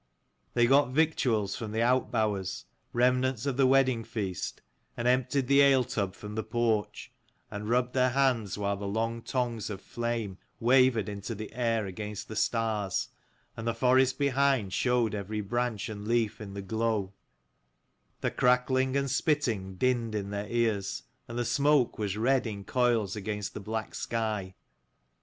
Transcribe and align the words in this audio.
They 0.55 0.65
got 0.65 0.89
victuals 0.89 1.55
from 1.55 1.73
the 1.73 1.83
out 1.83 2.09
bowers, 2.09 2.65
remnants 2.91 3.45
of 3.45 3.55
the 3.55 3.67
wedding 3.67 4.03
feast, 4.03 4.63
and 4.97 5.07
emptied 5.07 5.45
the 5.45 5.61
ale 5.61 5.83
tub 5.83 6.15
from 6.15 6.33
the 6.33 6.41
porch, 6.43 7.11
and 7.51 7.69
rubbed 7.69 7.93
their 7.93 8.09
hands 8.09 8.57
while 8.57 8.75
the 8.77 8.87
long 8.87 9.21
tongues 9.21 9.69
of 9.69 9.79
flame 9.79 10.39
wavered 10.59 11.07
into 11.07 11.35
the 11.35 11.53
air 11.53 11.85
against 11.85 12.29
the 12.29 12.35
stars, 12.35 13.09
and 13.55 13.67
the 13.67 13.75
forest 13.75 14.17
behind 14.17 14.73
showed 14.73 15.13
every 15.13 15.39
branch 15.41 15.87
and 15.87 16.07
leaf 16.07 16.41
in 16.41 16.55
the 16.55 16.63
glow: 16.63 17.13
the 18.21 18.31
crackling 18.31 18.97
and 18.97 19.11
spitting 19.11 19.75
dinned 19.75 20.15
in 20.15 20.31
their 20.31 20.47
ears, 20.49 21.03
and 21.27 21.37
the 21.37 21.45
smoke 21.45 21.99
was 21.99 22.17
red 22.17 22.47
in 22.47 22.63
coils 22.63 23.15
against 23.15 23.53
the 23.53 23.59
black 23.59 23.93
sky. 23.93 24.55